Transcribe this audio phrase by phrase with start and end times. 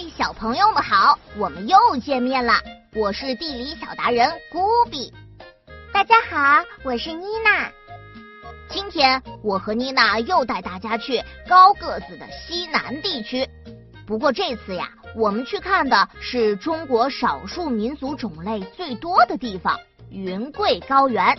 [0.00, 2.54] 嗨，小朋友们好，我们又见面了。
[2.94, 5.12] 我是地理小达人古比。
[5.92, 7.70] 大家好，我是妮娜。
[8.70, 13.46] 今天我和妮娜又带大家去高个子的西南地区。
[14.06, 19.78] 不过这次呀，我们去看的是中国少数民族种类最多的地方——
[20.10, 21.36] 云贵高原。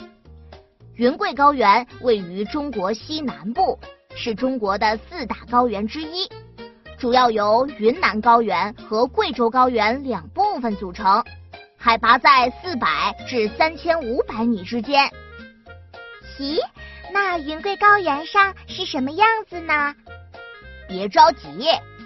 [0.94, 3.80] 云贵高原位于中国西南部，
[4.16, 6.30] 是中国的四大高原之一。
[7.02, 11.26] 主要由云南高原和贵州高原两部分组成，
[11.76, 15.10] 海拔在四百至三千五百米之间。
[16.38, 16.60] 咦，
[17.12, 19.96] 那云贵高原上是什么样子呢？
[20.88, 21.66] 别着急，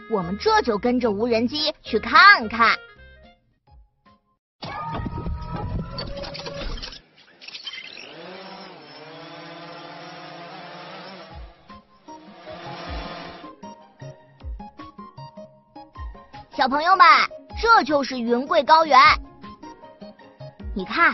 [0.09, 2.77] 我们这就跟着无人机去看看。
[16.55, 17.05] 小朋友们，
[17.61, 18.97] 这就是云贵高原。
[20.73, 21.13] 你看，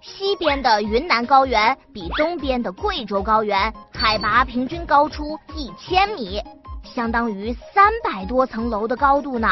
[0.00, 6.40] 西边的云南高原比东边的贵州高原海拔平均高出一千米，
[6.84, 9.48] 相当于三百多层楼的高度呢。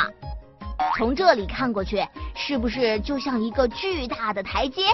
[0.96, 2.06] 从这里看过去，
[2.36, 4.86] 是不是就像一个巨大的台阶？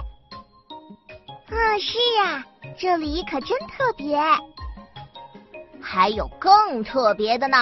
[1.50, 2.42] 啊，是呀，
[2.78, 4.18] 这里可真特别。
[5.82, 7.58] 还有更特别的呢。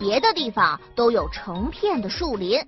[0.00, 2.58] 别的地方都有成片的树林，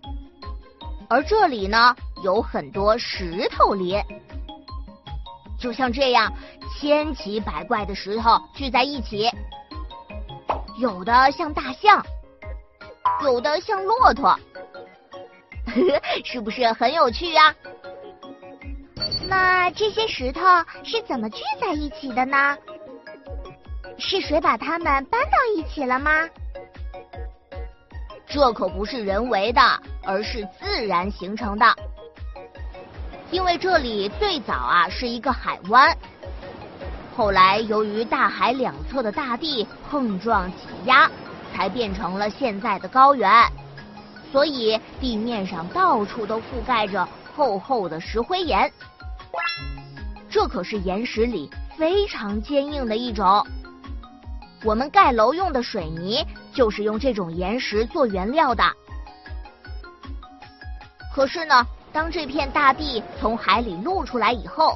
[1.08, 3.98] 而这里呢有很多石头林，
[5.58, 6.30] 就像这样
[6.78, 9.30] 千奇百怪的石头聚在一起，
[10.78, 12.05] 有的像大象，
[13.22, 14.38] 有的像骆驼，
[16.22, 17.55] 是不是很有趣呀？
[19.27, 20.42] 那这些石头
[20.84, 22.58] 是怎么聚在一起的呢？
[23.98, 26.28] 是谁把它们搬到一起了吗？
[28.33, 29.61] 这可不是人为的，
[30.02, 31.66] 而是自然形成的。
[33.30, 35.94] 因为这里最早啊是一个海湾，
[37.15, 40.56] 后来由于大海两侧的大地碰撞挤
[40.87, 41.10] 压，
[41.54, 43.31] 才变成了现在的高原。
[44.32, 47.06] 所以地面上到处都覆盖着
[47.37, 48.72] 厚厚的石灰岩，
[50.31, 53.47] 这可是岩石里非常坚硬的一种。
[54.65, 58.62] 我们盖楼用的水泥就是用这种岩石做原料的。
[61.15, 64.75] 可是呢，当这片大地从海里露出来以后，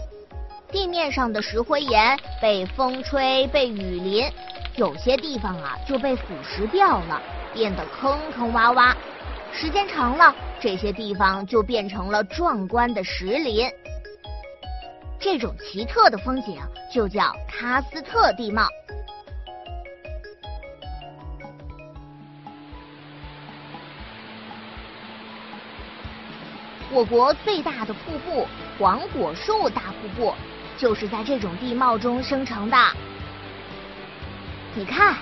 [0.70, 4.30] 地面上的石灰岩被风吹、被雨淋，
[4.74, 7.22] 有些地方啊就被腐蚀掉了，
[7.54, 8.94] 变得坑坑洼洼。
[9.52, 13.70] 时间长了，这些地方就变成了壮观的石林。
[15.18, 16.58] 这种奇特的风景
[16.92, 18.68] 就叫喀斯特地貌。
[26.96, 28.48] 我国最大的瀑布
[28.78, 30.34] 黄果树大瀑布，
[30.78, 32.76] 就是在这种地貌中生成的。
[34.74, 35.14] 你看，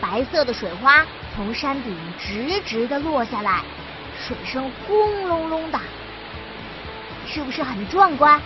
[0.00, 3.62] 白色的水花从山顶直直的落下来，
[4.18, 5.78] 水声轰隆隆的，
[7.24, 8.40] 是不是很壮观？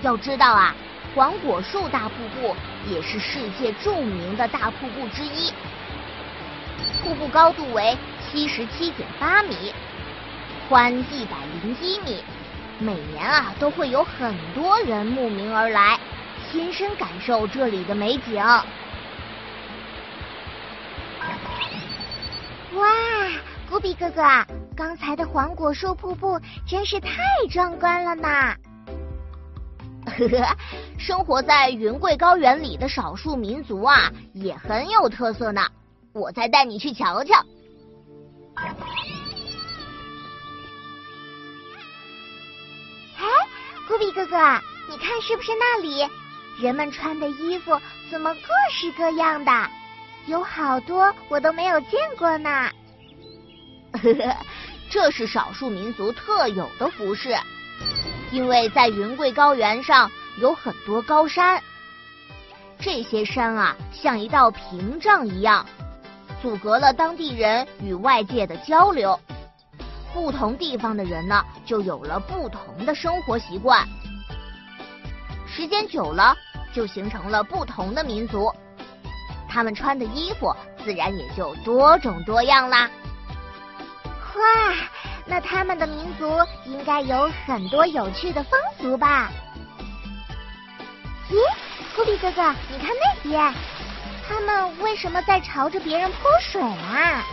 [0.00, 0.74] 要知道啊，
[1.14, 2.56] 黄果树大瀑布
[2.90, 5.52] 也是世界著名的大瀑布之一，
[7.02, 9.74] 瀑布高度为七十七点八米。
[10.68, 12.22] 宽一百零一米，
[12.78, 15.98] 每年啊都会有很多人慕名而来，
[16.50, 18.42] 亲身感受这里的美景。
[22.74, 22.88] 哇，
[23.70, 24.22] 古比哥哥，
[24.74, 27.10] 刚才的黄果树瀑布真是太
[27.50, 28.28] 壮观了呢！
[30.06, 30.56] 呵呵，
[30.98, 35.60] 生活在云贵高原里的少数民族啊，也很有特色呢。
[36.12, 37.44] 我再带你去瞧瞧。
[43.86, 44.36] 古比哥哥，
[44.88, 46.08] 你看是不是那里
[46.60, 47.78] 人们穿的衣服
[48.10, 49.70] 怎么各式各样的？
[50.26, 52.70] 有好多我都没有见过呢。
[53.92, 54.36] 呵呵，
[54.88, 57.36] 这是少数民族特有的服饰，
[58.32, 61.62] 因为在云贵高原上有很多高山，
[62.80, 65.66] 这些山啊像一道屏障一样，
[66.40, 69.20] 阻隔了当地人与外界的交流。
[70.14, 73.86] 不同地方的人呢，就有了不同的生活习惯。
[75.46, 76.34] 时间久了，
[76.72, 78.50] 就形成了不同的民族，
[79.48, 82.88] 他们穿的衣服自然也就多种多样啦。
[84.36, 84.74] 哇，
[85.26, 86.30] 那他们的民族
[86.64, 89.30] 应该有很多有趣的风俗吧？
[91.28, 91.36] 咦，
[91.96, 93.52] 库比哥哥，你看那边，
[94.28, 97.24] 他们为什么在朝着别人泼水啊？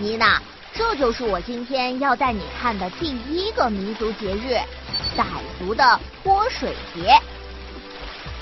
[0.00, 0.40] 妮娜，
[0.72, 4.56] 这就是我今天要带你看的第一个民族节日——
[5.14, 5.26] 傣
[5.58, 7.20] 族的泼水节。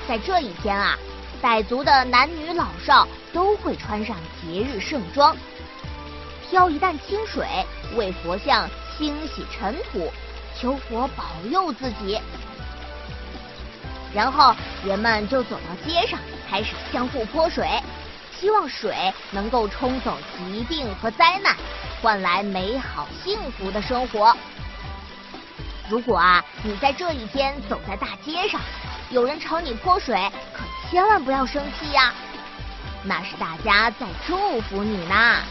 [0.07, 0.97] 在这一天啊，
[1.43, 5.37] 傣族的男女老少都会穿上节日盛装，
[6.49, 7.45] 挑一担清水
[7.97, 10.13] 为佛像清洗尘土，
[10.57, 12.21] 求佛保佑自己。
[14.15, 14.55] 然后
[14.87, 17.69] 人们就走到街上，开始相互泼水，
[18.41, 18.95] 希望水
[19.31, 21.57] 能够冲走疾病和灾难，
[22.01, 24.37] 换来美好幸福的生活。
[25.89, 28.61] 如果啊，你在这一天走在大街上，
[29.11, 32.15] 有人朝你泼水，可千万不要生气呀，
[33.05, 35.43] 那是大家在祝福你呢。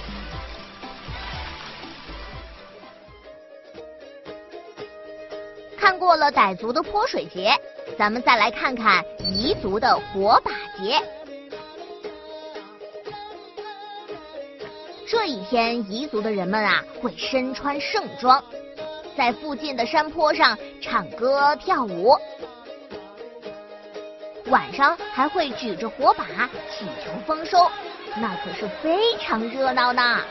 [5.77, 7.53] 看过了傣族的泼水节。
[7.97, 11.01] 咱们再来看看彝族的火把节。
[15.27, 18.41] 这一天，彝族的人们啊会身穿盛装，
[19.17, 22.15] 在附近的山坡上唱歌跳舞，
[24.45, 26.23] 晚上还会举着火把
[26.71, 27.69] 祈求丰收，
[28.21, 30.21] 那可是非常热闹呢。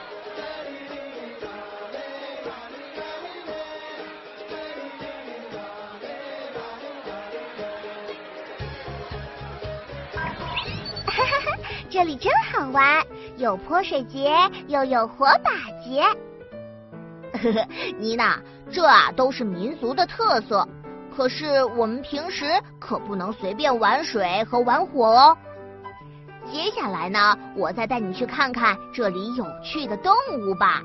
[11.91, 14.35] 这里真好玩，有泼水节，
[14.69, 15.51] 又有火把
[15.85, 16.03] 节。
[17.33, 17.69] 呵呵，
[17.99, 18.41] 妮娜，
[18.73, 20.67] 这啊都是民族的特色。
[21.15, 22.47] 可是我们平时
[22.79, 25.37] 可不能随便玩水和玩火哦。
[26.51, 30.83] 接下来呢，我再带你去看看这里有趣的动物吧。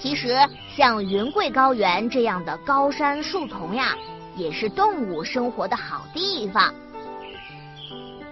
[0.00, 0.36] 其实，
[0.76, 3.96] 像云贵高原这样的高山树丛呀，
[4.36, 6.74] 也是动物生活的好地方。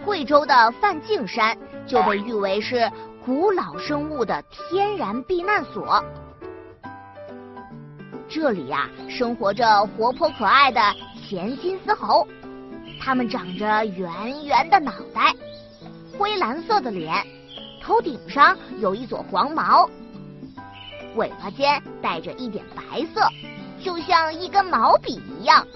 [0.04, 1.56] 贵州的梵净山
[1.86, 2.90] 就被誉为是
[3.24, 6.02] 古老生物的天然避难所。
[8.28, 10.80] 这里呀，生活着活泼可爱的
[11.28, 12.26] 黔金丝猴，
[13.00, 15.34] 它们长着圆圆的脑袋，
[16.16, 17.12] 灰蓝色的脸，
[17.82, 19.88] 头顶上有一撮黄毛，
[21.16, 23.28] 尾巴尖带着一点白色，
[23.84, 25.66] 就像一根毛笔一样。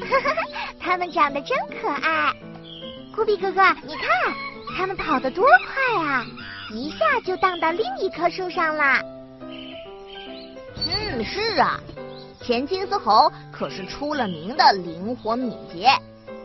[0.00, 0.42] 哈哈哈，
[0.80, 2.32] 它们长得真可爱。
[3.18, 4.32] 酷比哥哥，你看，
[4.76, 6.24] 它们跑得多快啊！
[6.70, 9.02] 一下就荡到另一棵树上了。
[10.86, 11.80] 嗯，是啊，
[12.40, 15.90] 前金丝猴可是出了名的灵活敏捷，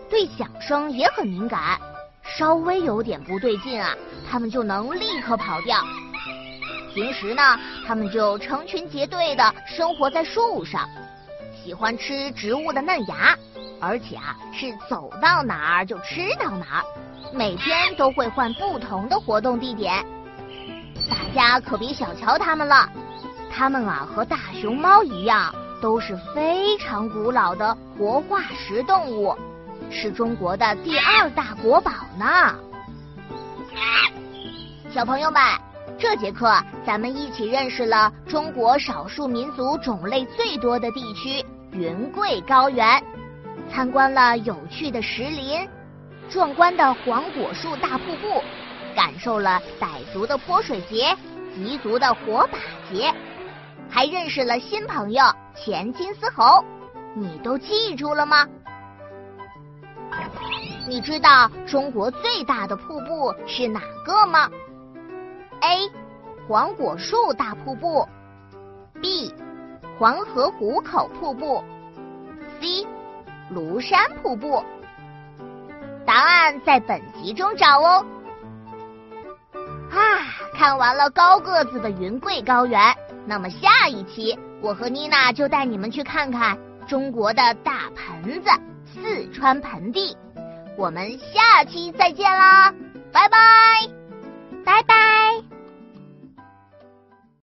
[0.09, 1.79] 对响声也很敏感，
[2.23, 3.93] 稍微有点不对劲啊，
[4.27, 5.77] 它们就能立刻跑掉。
[6.95, 10.89] 平时呢，它们就成群结队的生活在树上，
[11.63, 13.37] 喜欢吃植物的嫩芽。
[13.85, 16.83] 而且啊，是走到哪儿就吃到哪儿，
[17.33, 20.05] 每天都会换不同的活动地点。
[21.09, 22.89] 大家可别小瞧它们了，
[23.51, 29.35] 它们啊和大熊猫一样，都是非常古老的活化石动物，
[29.91, 32.55] 是中国的第二大国宝呢。
[34.93, 35.41] 小朋友们，
[35.99, 36.49] 这节课
[36.85, 41.43] 咱们一起认识了中国少数民族种类最多的地区——
[41.73, 43.03] 云贵高原。
[43.69, 45.67] 参观了有趣的石林，
[46.29, 48.41] 壮观的黄果树大瀑布，
[48.95, 51.15] 感受了傣族的泼水节、
[51.57, 52.57] 彝族的火把
[52.91, 53.13] 节，
[53.89, 55.23] 还认识了新朋友
[55.55, 56.63] 前金丝猴。
[57.15, 58.47] 你都记住了吗？
[60.87, 64.49] 你知道中国最大的瀑布是哪个吗
[65.61, 65.89] ？A.
[66.47, 68.07] 黄果树大瀑布
[69.01, 69.33] B.
[69.97, 71.63] 黄河壶口瀑布
[72.59, 72.85] C.
[73.53, 74.63] 庐山瀑布，
[76.05, 78.05] 答案在本集中找哦。
[79.91, 79.99] 啊，
[80.53, 82.79] 看完了高个子的云贵高原，
[83.25, 86.57] 那么下一期我和妮娜就带你们去看看
[86.87, 88.49] 中国的大盆子——
[88.91, 90.17] 四川盆地。
[90.75, 92.73] 我们下期再见啦，
[93.11, 93.37] 拜拜，
[94.65, 95.52] 拜拜。